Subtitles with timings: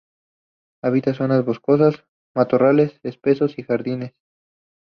[0.83, 2.03] Habita zonas boscosas,
[2.35, 4.13] matorrales espesos y jardines.